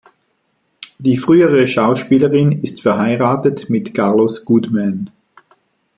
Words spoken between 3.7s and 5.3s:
Carlos Goodman.